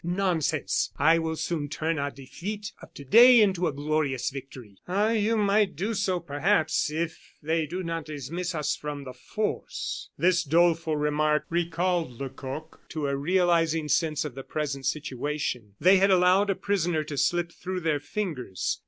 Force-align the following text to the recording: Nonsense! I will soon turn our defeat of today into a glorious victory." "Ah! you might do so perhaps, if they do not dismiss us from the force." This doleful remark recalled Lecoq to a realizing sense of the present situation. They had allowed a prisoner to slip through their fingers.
Nonsense! 0.03 0.91
I 0.97 1.19
will 1.19 1.35
soon 1.35 1.69
turn 1.69 1.99
our 1.99 2.09
defeat 2.09 2.71
of 2.81 2.91
today 2.91 3.39
into 3.39 3.67
a 3.67 3.71
glorious 3.71 4.31
victory." 4.31 4.77
"Ah! 4.87 5.11
you 5.11 5.37
might 5.37 5.75
do 5.75 5.93
so 5.93 6.19
perhaps, 6.19 6.89
if 6.89 7.35
they 7.43 7.67
do 7.67 7.83
not 7.83 8.05
dismiss 8.05 8.55
us 8.55 8.75
from 8.75 9.03
the 9.03 9.13
force." 9.13 10.09
This 10.17 10.43
doleful 10.43 10.97
remark 10.97 11.45
recalled 11.51 12.19
Lecoq 12.19 12.79
to 12.89 13.05
a 13.05 13.15
realizing 13.15 13.87
sense 13.87 14.25
of 14.25 14.33
the 14.33 14.41
present 14.41 14.87
situation. 14.87 15.75
They 15.79 15.97
had 15.97 16.09
allowed 16.09 16.49
a 16.49 16.55
prisoner 16.55 17.03
to 17.03 17.15
slip 17.15 17.51
through 17.51 17.81
their 17.81 17.99
fingers. 17.99 18.79